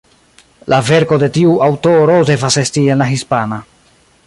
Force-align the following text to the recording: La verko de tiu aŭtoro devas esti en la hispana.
La 0.73 0.79
verko 0.87 1.19
de 1.23 1.29
tiu 1.35 1.51
aŭtoro 1.67 2.17
devas 2.31 2.59
esti 2.65 2.87
en 2.95 3.05
la 3.05 3.09
hispana. 3.13 3.63